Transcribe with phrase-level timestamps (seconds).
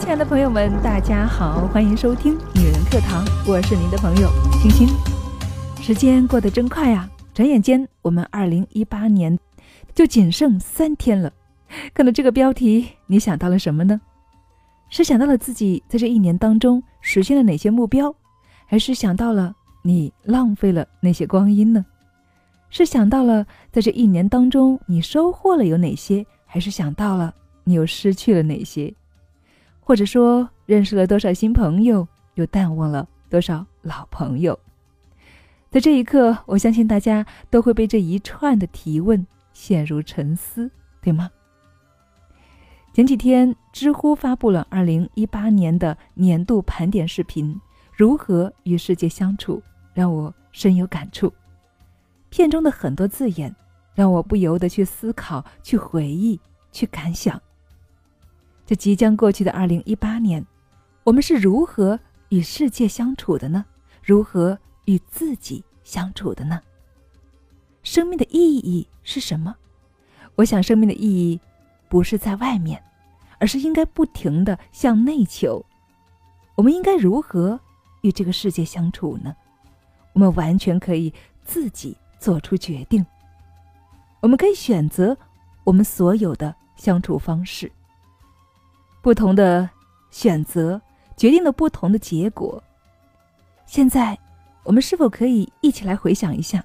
[0.00, 4.30] 亲爱的朋友们，大家好，欢迎收听女人课堂，我是您的朋友
[4.60, 4.88] 星星。
[5.80, 9.38] 时间过得真快呀，转眼间我们二零一八年
[9.94, 11.30] 就仅剩三天了。
[11.92, 14.00] 看到这个标题，你想到了什么呢？
[14.88, 18.12] 是想到了自己在这一年当中实现了哪些目标，
[18.66, 21.84] 还是想到了你浪费了那些光阴呢？
[22.70, 27.32] 是想到了在这一年当中你收获了有哪些，还是想到了
[27.64, 28.92] 你又失去了哪些？
[29.90, 34.56] 或者说，认识了多少新朋友，又淡忘了多少老朋友？
[35.68, 40.70] 在这一刻，我相信大家都会被这一串的提问陷入沉思，
[41.02, 41.28] 对吗？
[42.94, 47.52] 前几天，知乎发布了二零一八年的年度盘点视频
[47.92, 49.56] 《如何与世界相处》，
[49.92, 51.32] 让我深有感触。
[52.28, 53.52] 片中的很多字眼，
[53.96, 56.38] 让我不由得去思考、去回忆、
[56.70, 57.42] 去感想。
[58.70, 60.46] 这即将过去的二零一八年，
[61.02, 63.64] 我们是如何与世界相处的呢？
[64.00, 66.60] 如何与自己相处的呢？
[67.82, 69.56] 生命的意义是什么？
[70.36, 71.40] 我想，生命的意义
[71.88, 72.80] 不是在外面，
[73.40, 75.66] 而是应该不停的向内求。
[76.54, 77.58] 我们应该如何
[78.02, 79.34] 与这个世界相处呢？
[80.12, 81.12] 我们完全可以
[81.44, 83.04] 自己做出决定。
[84.20, 85.18] 我们可以选择
[85.64, 87.68] 我们所有的相处方式。
[89.02, 89.68] 不同的
[90.10, 90.80] 选择
[91.16, 92.62] 决定了不同的结果。
[93.66, 94.18] 现在，
[94.64, 96.64] 我们是否可以一起来回想一下，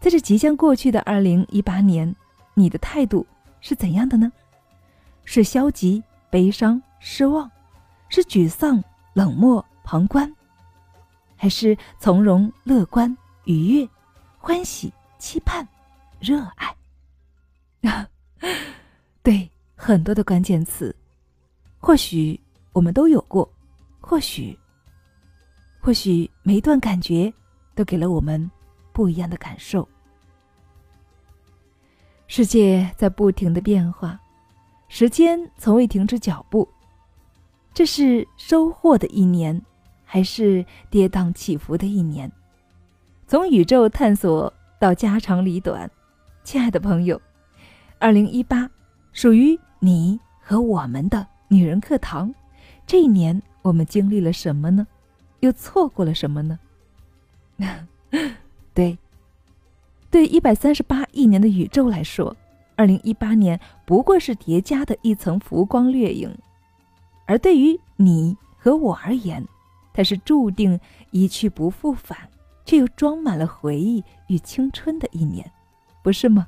[0.00, 2.14] 在这即将过去的二零一八年，
[2.54, 3.26] 你的态度
[3.60, 4.30] 是怎样的呢？
[5.24, 7.48] 是消极、悲伤、失望，
[8.08, 10.34] 是沮丧、冷漠、旁观，
[11.36, 13.88] 还是从容、乐观、愉悦、
[14.38, 15.66] 欢喜、期盼、
[16.18, 16.74] 热爱？
[19.22, 20.94] 对，很多的关键词。
[21.80, 22.38] 或许
[22.72, 23.50] 我们都有过，
[24.00, 24.56] 或许，
[25.80, 27.32] 或许每一段感觉
[27.74, 28.48] 都给了我们
[28.92, 29.88] 不一样的感受。
[32.26, 34.20] 世界在不停的变化，
[34.88, 36.68] 时间从未停止脚步。
[37.72, 39.60] 这是收获的一年，
[40.04, 42.30] 还是跌宕起伏的一年？
[43.26, 45.90] 从宇宙探索到家长里短，
[46.44, 47.20] 亲爱的朋友，
[47.98, 48.68] 二零一八
[49.12, 51.26] 属于你和我们的。
[51.52, 52.32] 女人课堂，
[52.86, 54.86] 这一年我们经历了什么呢？
[55.40, 56.60] 又错过了什么呢？
[58.72, 58.96] 对，
[60.12, 62.36] 对一百三十八亿年的宇宙来说，
[62.76, 66.30] 二零一八年不过是叠加的一层浮光掠影；
[67.26, 69.44] 而对于你和我而言，
[69.92, 70.78] 它是注定
[71.10, 72.16] 一去不复返，
[72.64, 75.50] 却又装满了回忆与青春的一年，
[76.00, 76.46] 不是吗？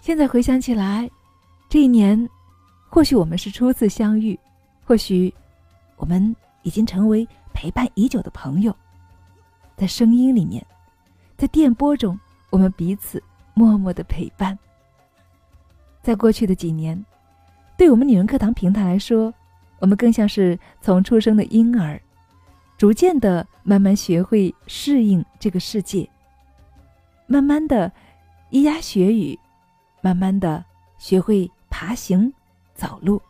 [0.00, 1.08] 现在回想起来，
[1.68, 2.28] 这一年。
[2.96, 4.38] 或许我们是初次相遇，
[4.82, 5.32] 或许
[5.96, 8.74] 我们已经成为陪伴已久的朋友，
[9.76, 10.66] 在声音里面，
[11.36, 12.18] 在电波中，
[12.48, 14.58] 我们彼此默默的陪伴。
[16.00, 17.04] 在过去的几年，
[17.76, 19.30] 对我们女人课堂平台来说，
[19.78, 22.00] 我们更像是从出生的婴儿，
[22.78, 26.08] 逐渐的慢慢学会适应这个世界，
[27.26, 27.92] 慢慢的
[28.52, 29.38] 咿呀学语，
[30.00, 30.64] 慢慢的
[30.96, 32.32] 学会爬行。
[32.76, 33.20] 走路，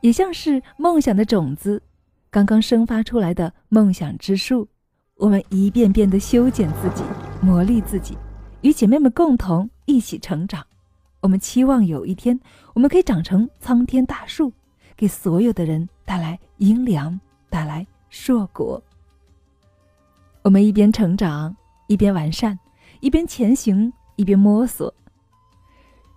[0.00, 1.80] 也像是梦想的种子，
[2.30, 4.66] 刚刚生发出来的梦想之树。
[5.16, 7.04] 我们一遍遍的修剪自己，
[7.42, 8.16] 磨砺自己，
[8.62, 10.66] 与姐妹们共同一起成长。
[11.20, 12.40] 我们期望有一天，
[12.72, 14.50] 我们可以长成苍天大树，
[14.96, 17.20] 给所有的人带来阴凉，
[17.50, 18.82] 带来硕果。
[20.42, 21.54] 我们一边成长，
[21.88, 22.58] 一边完善，
[23.00, 24.94] 一边前行，一边摸索。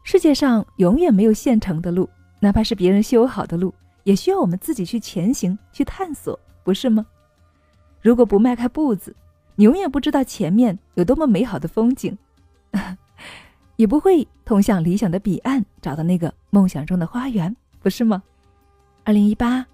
[0.04, 2.10] 世界上永远没有现成的路，
[2.40, 7.06] 哪怕是别人修好的路，也需要我们自己去前行、去探索，不是吗？
[8.02, 9.16] 如果不迈开步子，
[9.56, 12.18] 你永远不知道前面有多么美好的风景，
[13.78, 18.22] 也不会通向理想的彼岸，找到那个梦想中的花园，不是吗？
[19.06, 19.66] 二零一八，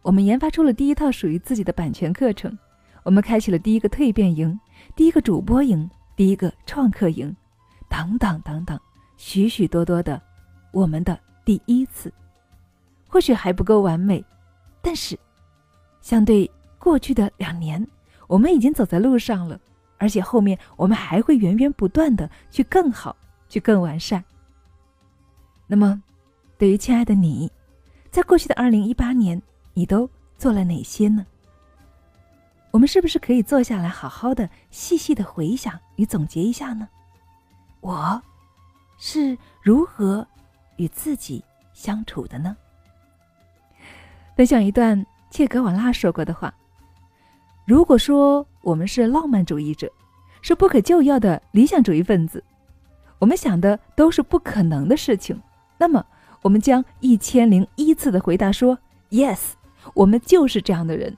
[0.00, 2.56] 我们研发出了第一套属于自己的版权课程，
[3.02, 4.58] 我们开启了第一个蜕变营、
[4.96, 7.36] 第一个主播营、第一个创客营，
[7.90, 8.80] 等等等等。
[9.16, 10.20] 许许多多的
[10.72, 12.12] 我们的第一次，
[13.08, 14.24] 或许还不够完美，
[14.82, 15.18] 但是
[16.00, 17.86] 相对过去的两年，
[18.26, 19.58] 我们已经走在路上了，
[19.98, 23.16] 而且后面我们还会源源不断的去更好，
[23.48, 24.22] 去更完善。
[25.66, 26.02] 那么，
[26.58, 27.50] 对于亲爱的你，
[28.10, 29.40] 在过去的二零一八年，
[29.72, 31.24] 你都做了哪些呢？
[32.70, 36.88] 我们是不是可以坐下来，好好的、细细的回想与总结一下呢？
[37.80, 38.20] 我。
[39.06, 40.26] 是如何
[40.76, 42.56] 与自己相处的呢？
[44.34, 46.52] 分享一段切格瓦拉说过的话
[47.68, 49.92] ：“如果说我们是浪漫主义者，
[50.40, 52.42] 是不可救药的理想主义分子，
[53.18, 55.38] 我们想的都是不可能的事情，
[55.76, 56.02] 那么
[56.40, 58.78] 我们将一千零一次的回答说
[59.10, 59.50] ‘yes’，
[59.92, 61.14] 我们就是这样的人。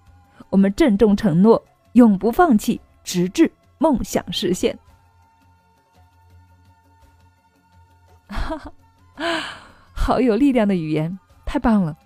[0.51, 3.49] 我们郑重承诺，永不放弃，直至
[3.79, 4.77] 梦想实现。”
[8.29, 8.59] 哈
[9.15, 9.43] 哈
[9.93, 11.97] 好有力量的语言，太棒了！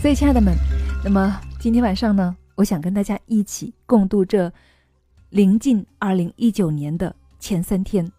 [0.00, 0.54] 所以，亲爱的们，
[1.02, 4.52] 那么今天晚上呢，我想跟大家一起共度这
[5.30, 8.10] 临近二零一九年的前三天，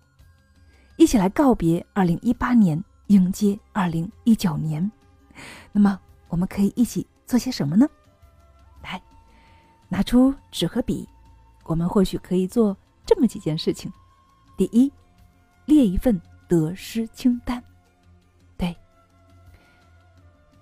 [0.98, 4.90] 一起来告别二零一八年，迎接二零一九年。
[5.72, 7.88] 那么，我们可以一起做些什么呢？
[8.82, 9.02] 来，
[9.88, 11.08] 拿出纸和笔，
[11.66, 12.76] 我们或许可以做
[13.06, 13.92] 这么几件事情：
[14.58, 14.92] 第一，
[15.66, 16.20] 列一份。
[16.48, 17.64] 得失清单，
[18.58, 18.76] 对，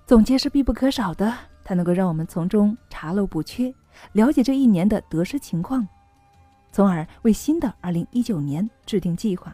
[0.06, 3.74] 总结是必不可少的，它能够让我们从中查漏补缺，
[4.14, 5.86] 了解这一年的得失情况，
[6.72, 9.54] 从而为新的二零一九年制定计划。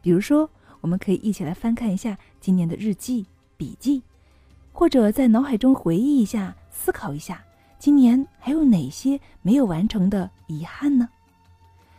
[0.00, 0.48] 比如说，
[0.80, 3.26] 我们可以一起来翻看一下今年的日记、
[3.58, 4.02] 笔记，
[4.72, 7.44] 或者在脑海中回忆一下、思考一下，
[7.78, 11.06] 今年还有哪些没有完成的遗憾呢？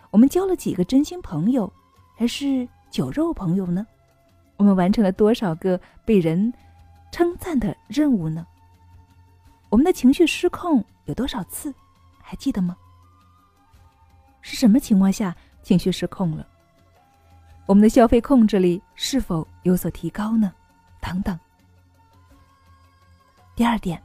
[0.10, 1.72] 我们交了几个真心朋友，
[2.16, 2.68] 还是？
[2.92, 3.88] 酒肉朋友呢？
[4.58, 6.54] 我们完成了多少个被人
[7.12, 8.46] 称赞的任务呢？
[9.70, 11.74] 我们的情绪失控有多少次？
[12.22, 12.76] 还记得吗？
[14.42, 16.46] 是什么情况下情绪失控了？
[17.66, 20.54] 我们的消费控制力是否有所提高呢？
[21.00, 21.40] 等等。
[23.56, 24.02] 第二点，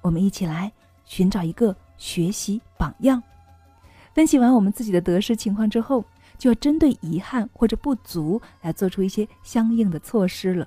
[0.00, 0.70] 我们一起来
[1.04, 3.22] 寻找一个学习榜样。
[4.12, 6.04] 分析完我们自己的得失情况之后。
[6.42, 10.66] 就要针对遗憾或者不足来做出一些相应的措施了。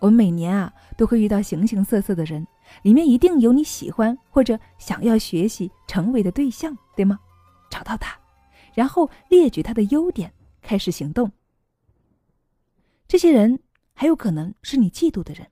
[0.00, 2.44] 我们每年啊都会遇到形形色色的人，
[2.82, 7.20] 里面一定有你喜欢或者想要学习成为的对象，对吗？
[7.70, 8.18] 找到他，
[8.74, 11.30] 然后列举他的优点，开始行动。
[13.06, 13.60] 这些人
[13.94, 15.46] 还有可能是你嫉妒的人，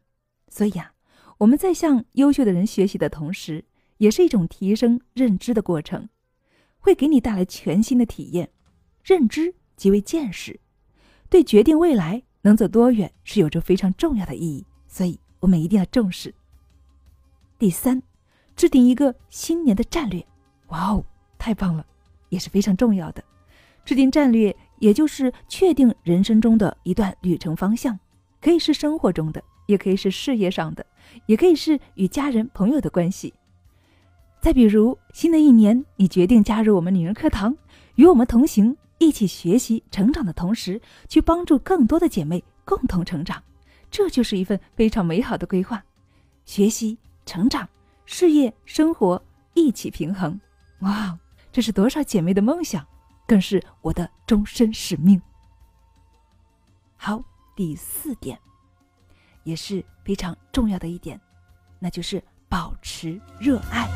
[0.49, 0.95] 所以啊，
[1.39, 3.65] 我们在向优秀的人学习的同时，
[3.99, 6.09] 也是一种提升认知的过程。
[6.85, 8.51] 会给你带来全新的体验，
[9.03, 10.61] 认知即为见识，
[11.31, 16.35] 对决定未来能走多远是有着非常重要的意义，所以我们一定要重视。
[17.59, 18.03] 第三，
[18.55, 20.23] 制定一个新年的战略，
[20.67, 21.03] 哇哦，
[21.39, 21.87] 太棒了，
[22.29, 23.25] 也是非常重要的。
[23.87, 27.99] 制定战略，也就是确定人生中的一段旅程方向，
[28.43, 30.85] 可以是生活中的，也可以是事业上的，
[31.25, 33.33] 也可以是与家人朋友的关系。
[34.45, 37.57] 再比如，新的一年，你决定加入我们女人课堂，
[37.95, 43.43] 与我们同行，一起学习成长的同时，去帮助更多的姐妹共同成长，
[43.91, 45.83] 这就是一份非常美好的规划。
[46.45, 47.67] 学习、成长、
[48.05, 49.25] 事业、生活
[49.55, 50.39] 一起平衡，
[50.81, 51.19] 哇，
[51.51, 52.87] 这是多少姐妹的梦想，
[53.27, 55.19] 更是我的终身使命。
[56.97, 57.25] 好，
[57.57, 58.39] 第四点，
[59.45, 61.19] 也是非常重要的一点，
[61.79, 63.89] 那就是保持热爱。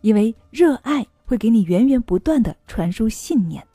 [0.00, 3.66] 因为热爱会给你源源不断的传输信念，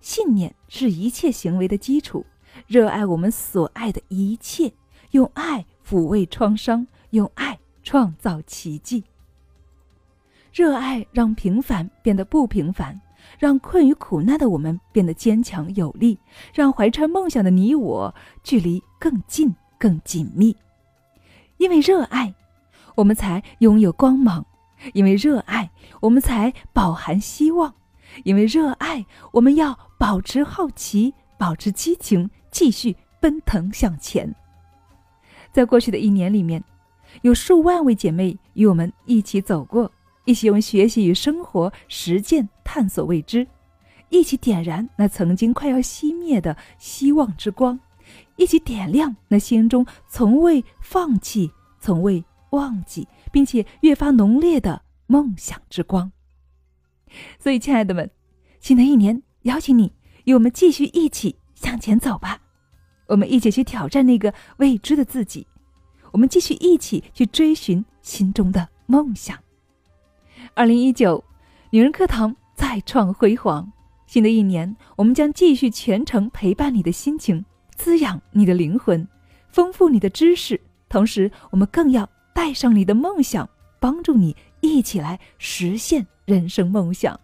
[0.00, 2.24] 信念是一切行为的基础。
[2.66, 4.72] 热爱我们所爱的一切，
[5.12, 9.04] 用爱抚慰创伤，用爱创造奇迹。
[10.52, 13.00] 热爱让平凡变得不平凡，
[13.38, 16.18] 让困于苦难的我们变得坚强有力，
[16.52, 20.56] 让怀揣梦想的你我距离更近更紧密。
[21.58, 22.34] 因为热爱，
[22.96, 24.44] 我们才拥有光芒。
[24.92, 25.70] 因为热爱，
[26.00, 27.72] 我们才饱含希望；
[28.24, 34.34] 因为热爱，我们要保持好奇，保持激情，继续奔腾向前。
[35.52, 36.62] 在过去的一年里面，
[37.22, 39.90] 有数万位姐妹与我们一起走过，
[40.24, 43.46] 一起用学习与生活实践探索未知，
[44.10, 47.80] 一起点燃那曾经快要熄灭的希望之光，
[48.36, 53.08] 一起点亮那心中从未放弃、从未忘记。
[53.38, 56.10] 并且越发浓烈的梦想之光。
[57.38, 58.10] 所以，亲爱的们，
[58.58, 59.92] 新的一年，邀请你
[60.24, 62.40] 与我们继续一起向前走吧。
[63.06, 65.46] 我们一起去挑战那个未知的自己，
[66.10, 69.38] 我们继续一起去追寻心中的梦想。
[70.54, 71.22] 二零一九，
[71.70, 73.70] 女人课堂再创辉煌。
[74.08, 77.44] 新的一年，我们将继续全程陪伴你的心情，
[77.76, 79.06] 滋养你的灵魂，
[79.48, 80.60] 丰富你的知识。
[80.88, 82.10] 同时，我们更要。
[82.38, 87.18] 带上你的梦想，帮助你一起来实现人生梦想。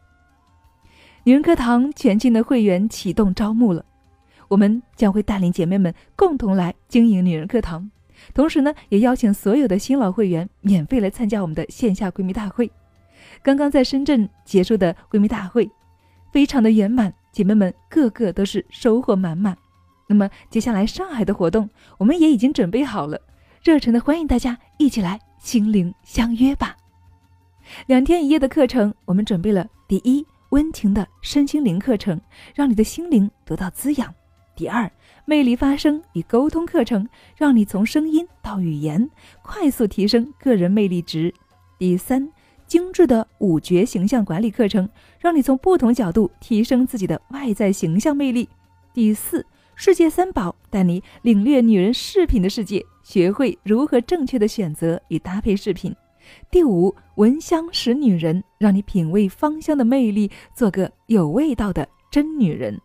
[1.22, 3.84] 女人课堂全新的会员启动招募了，
[4.48, 7.88] 我们将会带领姐妹们共同来经营女人课堂，
[8.34, 12.68] 同时呢，也邀请所有的新老会员免费来参加我们的线下闺蜜大会。
[13.40, 15.70] 刚刚在深圳结束的闺蜜大会，
[16.32, 19.56] 非常的圆满，姐妹们个个都是收获满满。
[20.08, 23.20] 那么接下来上海的活动，我们也已经准备好了，
[23.64, 26.76] 热忱的欢迎大家一起来心灵相约吧。
[27.86, 32.20] 两天一夜的课程，我们准备了第一温情的身心灵课程，
[32.54, 34.06] 让你的心灵得到滋养；
[34.54, 34.92] 第二
[35.24, 39.08] 魅力发声与沟通课程，让你从声音到语言
[39.40, 41.32] 快速提升个人魅力值；
[41.78, 42.30] 第三
[42.66, 44.86] 精致的五觉形象管理课程，
[45.18, 48.46] 让你从不同角度提升自己的外在形象魅力；
[48.92, 55.94] 第四世界三宝带你领略女人饰品的世界，学会如何正确的选择与搭配饰品。
[56.50, 62.80] 第五，闻香识女人，让你品味芳香的魅力，做个有味道的真女人。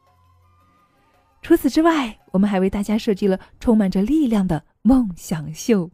[1.41, 5.89] 除此之外，我们还为大家设计了充满着力量的梦想秀。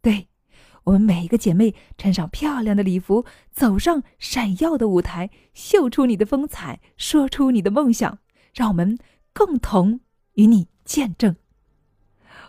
[0.00, 0.28] 对，
[0.84, 8.20] 我们每一个姐妹穿上漂亮的礼服，走上闪耀的舞台，秀出你的风采，说出你的梦想，
[8.54, 8.96] 让我们
[9.34, 9.98] 共同
[10.34, 11.34] 与你见证。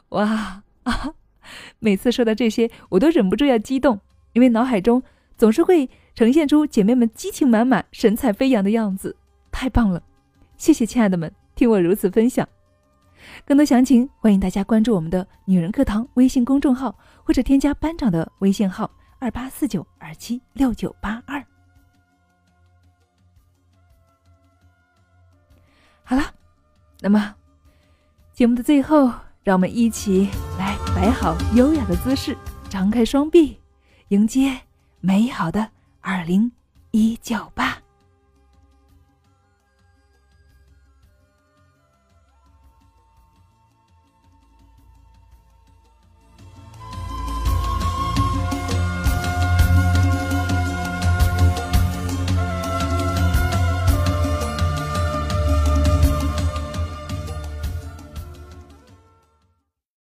[0.10, 1.13] 哇啊！
[1.77, 4.00] 每次说到这些，我都忍不住要激动。
[4.34, 5.01] 因为脑海中
[5.38, 9.15] 总是会呈现出姐妹们激情满满、神采飞扬的样子，
[9.51, 10.01] 太棒了！
[10.58, 12.48] 谢谢亲爱的们，听我如此分享。
[13.46, 21.42] 更多详情，欢迎大家关注我们的女人课堂微信公众号，或者添加班长的微信号二八四九二七六九八二。
[26.04, 26.24] 好了，
[27.00, 27.34] 那么
[28.34, 29.12] 节目的最后，
[29.44, 30.30] 让我们一起
[30.96, 32.38] 摆好优雅的姿势，
[32.70, 33.60] 张开双臂。
[34.08, 34.58] 迎接
[35.02, 36.50] 美好的二零
[36.92, 37.80] 一九吧。